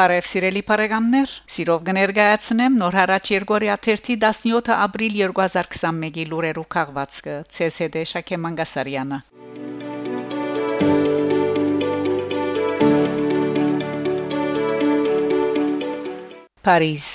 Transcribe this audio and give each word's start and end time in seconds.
Բարև 0.00 0.28
սիրելի 0.28 0.60
բարեկամներ, 0.68 1.32
սիրով 1.54 1.82
կներկայացնեմ 1.86 2.76
նոր 2.82 2.94
հարաճ 2.98 3.30
Երգորիա 3.32 3.74
17 3.86 4.70
ապրիլ 4.74 5.18
2021-ի 5.20 6.24
լուրերու 6.30 6.64
քաղվածքը 6.74 7.34
ՑՍԴ 7.66 8.06
Շակե 8.12 8.38
Մանգասարյանը։ 8.44 9.18
Փարիզ 16.64 17.06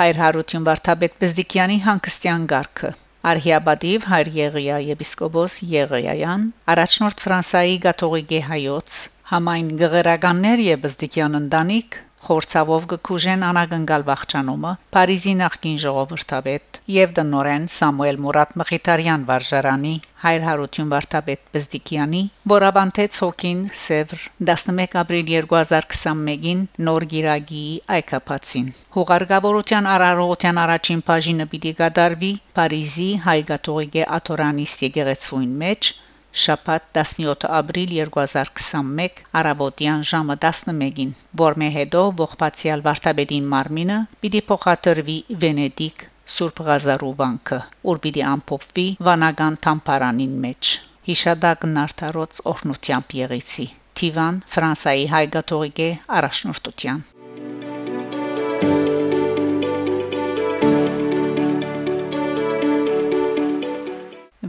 Հայր 0.00 0.24
Հարություն 0.24 0.68
Վարդապետ 0.72 1.22
Բզդիկյանի 1.24 1.80
հանգստյան 1.90 2.50
գարքը 2.54 2.94
Արհիաբադիվ 3.34 4.12
հայր 4.14 4.36
Եղիա 4.42 4.84
եպիսկոպոս 4.88 5.62
Եղիայան 5.76 6.52
առաջնորդ 6.76 7.26
Ֆրանսայի 7.28 7.76
գաթողիկե 7.88 8.46
հայոց 8.52 9.02
համայն 9.32 9.68
գղերականներ 9.80 10.64
եւ 10.68 10.80
Բզդիկյան 10.86 11.36
ընտանիք 11.42 12.00
Խորցավով 12.22 12.84
գկուժեն 12.90 13.40
անագնգալ 13.46 14.02
վախճանումը 14.08 14.72
Փարիզի 14.96 15.32
նախկին 15.38 15.78
ժողովրդավետ 15.84 16.78
եւ 16.96 17.14
դնորեն 17.16 17.64
Սամուել 17.76 18.20
Մուրադ 18.26 18.52
Մխիթարյան 18.62 19.24
վարժարանի 19.30 19.94
հայր 20.26 20.44
հարություն 20.48 20.92
վարդապետ 20.92 21.42
Բզդիկյանի 21.56 22.22
Բորաբանտեց 22.52 23.18
հոկին 23.24 23.64
Սևր 23.86 24.22
11 24.52 24.96
ապրիլ 25.02 25.26
2021-ին 25.32 26.62
նոր 26.90 27.08
գիրագի 27.14 27.64
այկապացին 27.98 28.70
Հուղարգավորության 28.98 29.90
արարողության 29.96 30.62
առաջին 30.68 31.04
բաժինը 31.10 31.48
պիտի 31.56 31.74
գդարվի 31.82 32.32
Փարիզի 32.60 33.10
հայգաթողիկե 33.26 34.08
աթորանիստ 34.20 34.88
եկեղեցուին 34.90 35.60
մեջ 35.66 35.92
շաբաթ 36.40 36.84
17 36.96 37.44
ապրիլ 37.56 37.90
2021 37.94 39.18
արաբոդյան 39.40 40.04
ժամը 40.10 40.36
11-ին 40.44 41.10
որմե 41.40 41.66
հետո 41.74 42.04
ողբացիալ 42.20 42.82
վարդապետին 42.86 43.50
մարմինը 43.54 43.98
պիտի 44.22 44.40
փոխադրվի 44.50 45.16
վենեդիկ 45.42 46.04
Սուրբ 46.34 46.62
Ղազարու 46.68 47.10
վանքը 47.18 47.58
ուր 47.92 48.00
պիտի 48.06 48.22
ամփոփվի 48.30 48.84
վանական 49.08 49.58
թամփարանին 49.66 50.36
մեջ 50.44 50.70
հիշադակն 51.10 51.80
արտարոց 51.82 52.40
օրնությամբ 52.52 53.16
եղեցի 53.18 53.66
Տիվան 54.00 54.38
Ֆրանսայի 54.54 55.04
հայգաթողիկե 55.14 55.88
առաջնորդության 56.20 57.04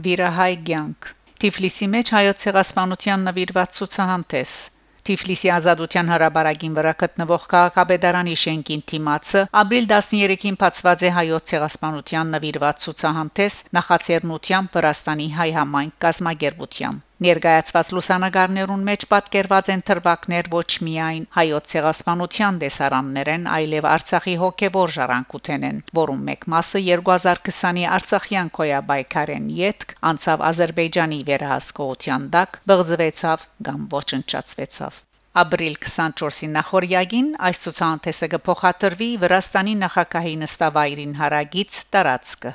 Վիրահայ 0.08 0.54
ցանկ 0.70 1.12
Թիֆլիսի 1.44 1.86
մեջ 1.92 2.10
հայոց 2.16 2.44
ցեղասպանության 2.46 3.24
նվիրված 3.28 3.78
ցուցահանդես 3.78 4.52
Թիֆլիսի 5.08 5.50
ազատության 5.54 6.12
հրաբարագին 6.12 6.76
վրա 6.78 6.92
գտնվող 7.02 7.42
քաղաքապետարանի 7.52 8.36
շենքին 8.42 8.84
թիմացը 8.92 9.42
ապրիլ 9.62 9.88
13-ին 9.90 10.56
բացված 10.62 11.04
է 11.08 11.10
հայոց 11.18 11.52
ցեղասպանության 11.52 12.32
նվիրված 12.36 12.86
ցուցահանդես 12.86 13.58
նախաձեռնությամբ 13.78 14.78
Վրաստանի 14.78 15.28
հայ 15.40 15.50
համայն 15.60 15.92
կազմակերպությամբ 16.06 17.04
Ներկայացված 17.22 17.90
լուսանկարներուն 17.94 18.80
մեջ 18.86 19.04
պատկերված 19.10 19.68
են 19.74 19.82
թրվակներ 19.88 20.48
ոչ 20.54 20.70
միայն 20.86 21.26
հայոց 21.36 21.68
ցեղասպանության 21.74 22.58
դեսարաններեն, 22.62 23.44
այլև 23.56 23.86
Արցախի 23.90 24.34
հոգևոր 24.40 24.94
ժառանգութենեն, 24.96 25.78
որում 26.00 26.24
մեկ 26.30 26.46
մասը 26.54 26.82
2020-ի 26.88 27.86
Արցախյան 27.98 28.50
կոյաբայքարեն 28.58 29.46
յետք 29.60 29.94
անցավ 30.10 30.44
Ադրբեջանի 30.50 31.20
վերահսկողության 31.30 32.28
դակ, 32.34 32.60
բղձվեցավ 32.72 33.46
կամ 33.70 33.86
ոչնչացվեցավ։ 33.94 35.00
Ապրիլ 35.44 35.78
24-ի 35.84 36.50
նախորյակին 36.58 37.30
այս 37.46 37.62
ցուցանտեսը 37.64 38.30
կփոխադրվի 38.34 39.10
Վրաստանի 39.22 39.74
նախագահի 39.86 40.36
նստավայրին 40.42 41.16
հարագից 41.22 41.80
տարածքը։ 41.96 42.54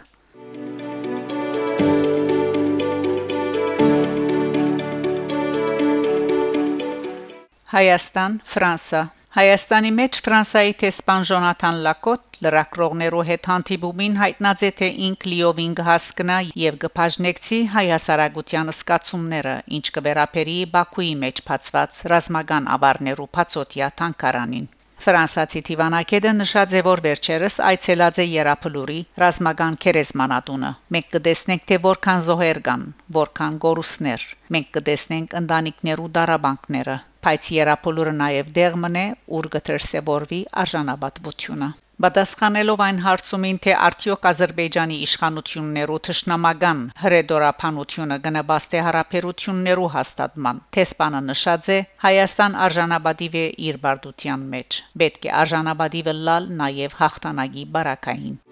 Հայաստան, 7.69 8.35
Ֆրանսա 8.51 8.99
Հայաստանի 9.35 9.89
մեջ 9.95 10.15
Ֆրանսայի 10.25 10.71
տեսփան 10.83 11.25
Ժոնաթան 11.29 11.75
Լակոտ 11.87 12.37
լրակրողներու 12.45 13.25
հետ 13.27 13.49
հանդիպումին 13.51 14.15
հայտնած 14.21 14.63
է 14.67 14.69
թե 14.79 14.87
ինք 15.07 15.27
լիովին 15.33 15.75
կհասկնա 15.79 16.37
եւ 16.61 16.79
կփաժնեկցի 16.85 17.59
հայ 17.73 17.83
հասարակության 17.91 18.73
սկացումները 18.73 19.53
ինչ 19.79 19.85
կվերապերի 19.97 20.57
Բաքուի 20.73 21.11
մեջ 21.25 21.43
բացված 21.51 22.01
ռազմական 22.13 22.69
ավարներու 22.77 23.29
բացոտիա 23.37 23.91
թանկարանին 24.01 24.65
Ֆրանսացի 25.05 25.61
Տիվանակեդը 25.67 26.31
նշած 26.37 26.73
է 26.75 26.81
որ 26.89 27.03
վերջերս 27.05 27.59
այցելած 27.67 28.17
է 28.23 28.25
Երապլուրի 28.29 28.97
ռազմական 29.23 29.77
քերեսմանատունը։ 29.85 30.71
Մենք 30.95 31.13
կտեսնենք 31.13 31.69
թե 31.69 31.77
որքան 31.85 32.25
զոհեր 32.25 32.59
կան, 32.65 32.83
որքան 33.19 33.61
գորուսներ։ 33.67 34.25
Մենք 34.57 34.73
կտեսնենք 34.79 35.37
ընտանիքներու 35.43 36.09
դարաբանկները, 36.19 36.97
բայց 37.27 37.51
Երապլուրը 37.55 38.15
նաև 38.23 38.55
դեղ 38.55 38.79
մնե, 38.85 39.05
ուր 39.39 39.51
կտրսեվորվի 39.57 40.41
արժանապատվությունը։ 40.63 41.69
Պատասխանելով 42.03 42.81
այն 42.83 42.99
հարցումին, 43.03 43.57
թե 43.63 43.73
արդյոք 43.85 44.27
Ադրբեջանի 44.29 44.99
իշխանություններու 45.05 45.97
ճշնամական 46.07 46.83
հրեդորապանությունը 47.01 48.17
գնաբաստե 48.27 48.83
հարաբերություններու 48.87 49.91
հաստատման, 49.97 50.63
տեսփանը 50.79 51.21
նշած 51.27 51.71
է 51.75 51.79
Հայաստան 52.07 52.59
արժանապատիվ 52.69 53.39
է 53.43 53.45
իր 53.67 53.83
բարդության 53.87 54.49
մեջ։ 54.55 54.81
Պետք 55.03 55.27
է 55.27 55.33
արժանապատիվը 55.43 56.19
լալ 56.29 56.53
նաև 56.63 56.99
հաղթանակի 57.03 57.71
բարակային։ 57.75 58.45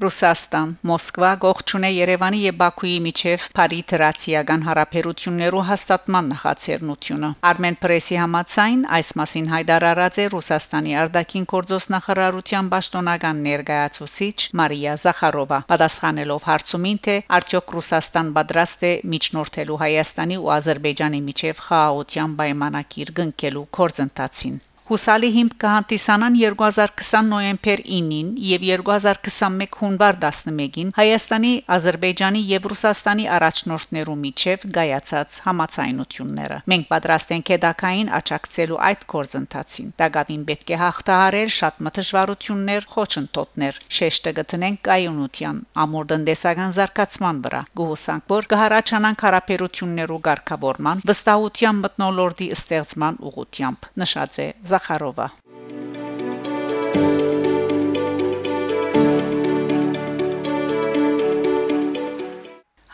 Ռուսաստան 0.00 0.70
Մոսկվա 0.88 1.30
գողջունե 1.44 1.88
Երևանի 1.92 2.38
եւ 2.42 2.54
Բաքուի 2.60 2.92
միջև 3.06 3.42
Փարի 3.58 3.80
դրացիական 3.92 4.62
հարաբերություններու 4.68 5.64
հաստատման 5.70 6.30
նախաձեռնությունը 6.32 7.30
Armen 7.50 7.76
Press-ի 7.82 8.18
համաձայն 8.20 8.86
այս 8.98 9.10
մասին 9.20 9.50
հայտարարած 9.54 10.20
է 10.24 10.26
Ռուսաստանի 10.36 10.96
արտաքին 11.02 11.46
գործոս 11.52 11.88
նախարարության 11.96 12.70
պաշտոնական 12.76 13.44
ներկայացուցիչ 13.48 14.38
Մարիա 14.62 14.96
Զախարովա 15.04 15.60
պատասխանելով 15.74 16.48
հարցումին 16.52 17.04
թե 17.10 17.18
արդյոք 17.40 17.76
Ռուսաստան 17.80 18.32
պատրաստ 18.40 18.88
է 18.92 18.94
միջնորդելու 19.16 19.78
Հայաստանի 19.84 20.40
ու 20.46 20.50
Ադրբեջանի 20.56 21.22
միջև 21.28 21.62
խաղաղության 21.68 22.40
պայմանագիր 22.40 23.14
կնքելու 23.20 23.68
կորձընթացին 23.80 24.60
Հուսալի 24.90 25.28
հիմք 25.30 25.52
կհանդիսանան 25.62 26.36
2020 26.36 27.28
նոյեմբեր 27.30 27.80
9-ին 27.96 28.30
եւ 28.42 28.62
2021 28.68 29.76
հունվար 29.80 30.16
11-ին 30.22 30.88
Հայաստանի, 30.96 31.52
Ադրբեջանի 31.74 32.40
եւ 32.48 32.66
Ռուսաստանի 32.72 33.26
առաջնորդներու 33.36 34.16
միջև 34.22 34.64
գայացած 34.76 35.36
համացայնությունները։ 35.44 36.56
Մենք 36.72 36.88
պատրաստ 36.90 37.34
ենք 37.36 37.52
հետակային 37.54 38.10
աճակցելու 38.18 38.80
այդ 38.88 39.06
կորձընթացին։ 39.14 39.92
Դագավին 40.02 40.42
պետք 40.50 40.74
է 40.74 40.80
հաղթահարել 40.82 41.54
շատ 41.60 41.80
մտժվարություններ, 41.86 42.90
խոչընդոտներ, 42.96 43.80
շեշտը 44.00 44.34
գտնենք 44.40 44.82
կայունության, 44.90 45.62
ամուր 45.86 46.10
տնտեսական 46.14 46.76
զարգացման 46.80 47.40
վրա։ 47.46 47.62
Գուհուսանք, 47.78 48.28
որ 48.34 48.50
կհարաճանանք 48.56 49.24
հարաբերություններու 49.28 50.20
ղեկավարման, 50.26 51.06
վստահության 51.14 51.80
մտնոլորտի 51.86 52.52
ստեղծման 52.58 53.22
ուղղությամբ։ 53.30 53.90
Նշած 54.04 54.42
է 54.42 54.50
Զախարովա 54.80 55.26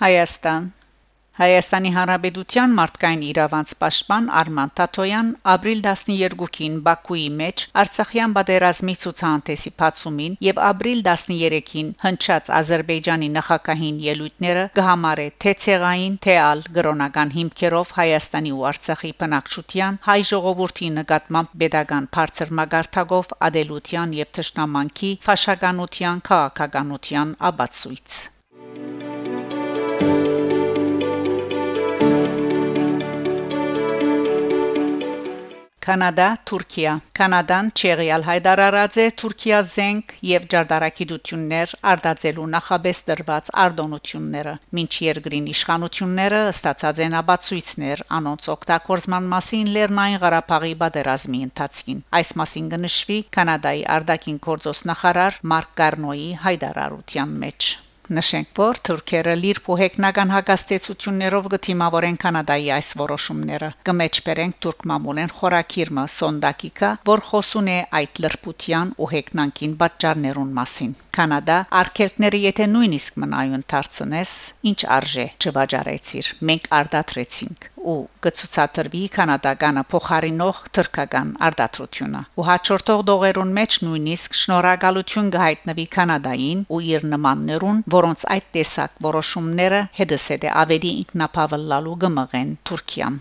Հայաստան 0.00 0.64
Հայաստանի 1.36 1.90
Հանրապետության 1.94 2.74
մարդկային 2.76 3.22
իրավանց 3.30 3.72
պաշտպան 3.80 4.28
Արման 4.40 4.70
Տաթոյան 4.80 5.26
ապրիլ 5.54 5.80
12-ին 5.86 6.76
Բաքուի 6.86 7.24
մեջ 7.40 7.64
Արցախյան 7.82 8.36
պատերազմի 8.38 8.94
ցուցահանդեսի 9.02 9.72
բացումին 9.82 10.38
եւ 10.46 10.60
ապրիլ 10.68 11.02
13-ին 11.08 11.90
հնչած 12.04 12.48
Ադրբեջանի 12.60 13.28
նախագահին 13.34 13.98
ելույթները 14.06 14.62
կհամարե 14.80 15.26
թե 15.44 15.54
ցեղային 15.66 16.16
թե 16.26 16.36
ալ 16.46 16.64
գրոնական 16.78 17.34
հիմքերով 17.36 17.92
Հայաստանի 17.98 18.54
ու 18.56 18.64
Արցախի 18.70 19.12
բնակչության 19.24 19.98
հայ 20.08 20.18
ժողովրդի 20.30 20.88
նկատմամբ 21.00 21.52
pedagogan 21.64 22.08
բարձր 22.16 22.54
մագարտակով 22.62 23.36
ադելության 23.50 24.16
եւ 24.22 24.32
թշնամանքի 24.40 25.12
ֆաշականության 25.28 26.24
քաղաքականության 26.30 27.36
աբացույց 27.50 28.24
Կանադա 35.86 36.24
Թուրքիա 36.50 36.92
Կանադան 37.18 37.68
Չեղիալ 37.80 38.24
Հայդարարաձե 38.28 39.04
Թուրքիա 39.20 39.60
զենք 39.68 40.14
եւ 40.28 40.48
ջարդարակիդություններ 40.54 41.74
արդածելու 41.92 42.46
նախաբես 42.54 43.02
դրված 43.10 43.52
արդոնությունները 43.66 44.56
մինչ 44.78 44.90
երկրին 45.06 45.46
իշխանությունները 45.54 46.42
ստացած 46.56 47.04
են 47.06 47.16
աբացույցներ 47.22 48.04
անոնց 48.18 48.50
օգտագործման 48.56 49.32
մասին 49.36 49.72
Լեռնային 49.78 50.20
Ղարաբաղի 50.26 50.74
բادرազմի 50.84 51.46
ընթացքին 51.52 52.04
այս 52.22 52.36
մասին 52.42 52.70
կնշվի 52.76 53.22
Կանադայի 53.38 53.88
արդակին 54.00 54.44
գործոստնախարար 54.50 55.42
Մարկ 55.54 55.74
Կարնոյի 55.82 56.30
հայդարարության 56.46 57.42
մեջ 57.46 57.74
Նշենք, 58.14 58.50
որ 58.58 58.78
թուրքերը 58.86 59.32
լիր 59.38 59.58
փոհեկնական 59.66 60.32
հակաստեցություններով 60.32 61.48
գտիմավորեն 61.54 62.18
Կանադայի 62.24 62.68
այս 62.76 62.90
որոշումները։ 63.00 63.70
Կմեջբերենք 63.88 64.58
թուրք 64.66 64.86
մամուլեն 64.90 65.34
խորակիրմը 65.38 66.04
Սոնդակիկա, 66.16 66.90
որ 67.10 67.24
խոսուն 67.30 67.72
է 67.74 67.78
այդ 68.00 68.22
լրբության 68.26 68.94
ու 69.02 69.10
հեկնանքին 69.14 69.76
պատճառներուն 69.82 70.54
մասին։ 70.60 70.96
Կանադա 71.18 71.58
արկելտները 71.82 72.42
եթե 72.46 72.70
նույնիսկ 72.76 73.22
մնայուն 73.26 73.66
դարձնես, 73.74 74.36
ինչ 74.70 74.80
արժե 75.00 75.26
չվաճառեցիր։ 75.42 76.34
Մենք 76.52 76.70
արդատրեցինք 76.80 77.70
ու 77.92 77.96
կցուցադրվի 78.26 79.02
կանադականը 79.16 79.84
փոխարինող 79.92 80.60
թրկական 80.78 81.30
արտադրությունը 81.48 82.22
ու 82.42 82.46
հաջորդող 82.50 83.04
դողերուն 83.10 83.54
մեջ 83.60 83.78
նույնիսկ 83.86 84.38
շնորհակալություն 84.42 85.32
կհայտնվի 85.36 85.86
կանադային 85.96 86.66
ու 86.76 86.82
իր 86.90 87.08
նմաններուն 87.14 87.82
որոնց 87.96 88.28
այդ 88.36 88.52
տեսակ 88.58 89.00
որոշումները 89.08 89.82
հետսեդ 90.02 90.50
ավելի 90.66 90.94
ինքնապավլալու 91.06 91.98
կմղեն 92.06 92.54
Թուրքիան 92.70 93.20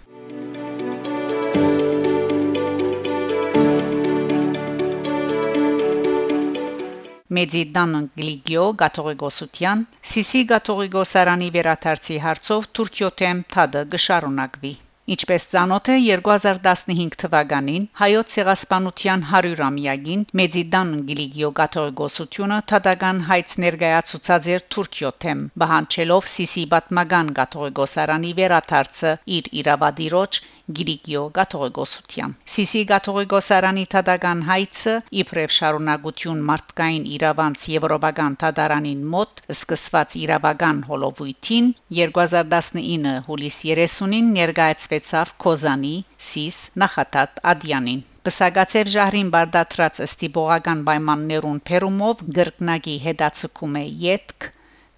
Մեծիդան 7.39 7.99
Գլիգիո 8.21 8.65
Գաթողիկոսության 8.83 9.85
Սիսի 10.13 10.45
Գաթողիկոսարանի 10.53 11.51
վերաթարցի 11.59 12.23
հարցով 12.29 12.71
Թուրքիոթեմ 12.79 13.45
թադը 13.55 13.85
գշարունակվի. 13.95 14.73
Ինչպես 15.13 15.43
ցանոթ 15.49 15.89
է 15.93 15.95
2015 16.03 17.17
թվականին 17.23 17.83
հայոց 17.99 18.31
ցեղասպանության 18.35 19.25
100-ամյակին 19.31 20.23
Մեծիդան 20.39 20.95
Գիլիգիո 21.09 21.51
Գաթողիկոսությունը 21.59 22.57
թադական 22.71 23.21
հայց 23.27 23.53
ներկայացուցած 23.65 24.49
էր 24.55 24.65
Թուրքիոթեմ 24.75 25.43
բանջելով 25.65 26.31
Սիսի 26.38 26.65
Բատմագան 26.73 27.31
Գաթողիկոսարանի 27.41 28.33
վերաթարցը 28.41 29.13
իր 29.38 29.51
իրավադիրոջ 29.61 30.41
Գիրիկիո 30.77 31.19
Գաթողիկոսության 31.38 32.31
Սիսի 32.51 32.79
Գաթողիկոսարանի 32.91 33.83
Թադական 33.94 34.39
հայցը 34.47 34.94
իբրև 35.23 35.51
շարունակություն 35.56 36.39
մարդկային 36.47 37.03
իրավանց 37.17 37.65
եվրոպական 37.73 38.38
Թադարանին 38.44 39.03
մոտ 39.12 39.44
սկսված 39.56 40.15
իրավական 40.21 40.79
հոլովույթին 40.88 41.67
2019 42.00 43.13
հուլիս 43.27 43.59
30-ին 43.69 44.31
ներկայացվեցավ 44.39 45.33
Կոզանի 45.45 45.94
Սիս 46.29 46.57
նախատատ 46.85 47.44
Ադյանին 47.53 48.01
Պսակացև 48.25 48.91
ժահրին 48.95 49.29
բարդատրած 49.38 50.01
ըստիբողական 50.07 50.81
պայմաններուն 50.89 51.59
Պերումով 51.69 52.25
գրկնագի 52.39 52.97
հետացկում 53.06 53.77
է 53.83 53.85
յետք 54.07 54.50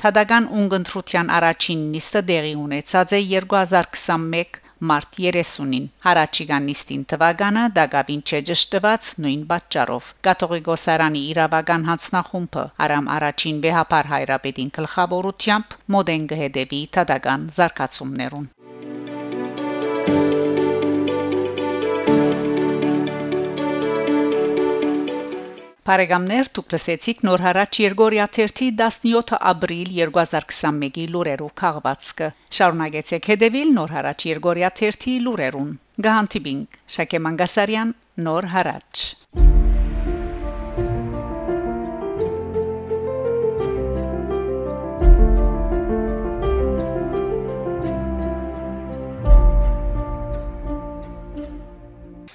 Թադական 0.02 0.48
ունգընտրության 0.62 1.36
առաջին 1.42 1.84
նիստը 1.98 2.24
դեղի 2.32 2.56
ունեցած 2.64 3.14
է 3.20 3.22
2021 3.36 4.64
մարտ 4.90 5.20
30-ին 5.22 5.86
հարաճիգանիստին 6.08 7.06
տվագանը 7.14 7.64
դակավին 7.78 8.22
չեջշտված 8.32 9.10
նույն 9.26 9.46
պատճառով 9.54 10.12
կաթողիկոսարանի 10.28 11.24
իրավական 11.32 11.88
հանձնախումբը 11.92 12.68
արամ 12.88 13.10
առաջին 13.18 13.64
վեհապար 13.68 14.12
հայրապետին 14.14 14.76
գլխավորությամբ 14.80 15.80
մոդեն 15.98 16.30
գհեդեվի 16.34 16.84
տադական 17.00 17.50
զարգացումներուն 17.60 18.52
Բարեկամներ 25.88 26.48
դուք 26.58 26.74
լսեցիք 26.74 27.20
նոր 27.26 27.42
հարաճ 27.46 27.78
Երգորիա 27.82 28.24
17 28.38 29.38
ապրիլ 29.52 29.92
2021-ի 30.00 31.06
լուրերով 31.14 31.54
քաղվածքը 31.62 32.28
շարունակեցեք 32.58 33.30
հետևել 33.32 33.72
նոր 33.78 33.94
հարաճ 33.98 34.26
Երգորիա 34.30 34.72
1 34.90 35.08
լուրերուն 35.28 35.70
գահանտիբինգ 36.08 36.82
Շակե 36.98 37.24
Մանգասարյան 37.28 37.96
նոր 38.28 38.50
հարաճ 38.58 39.06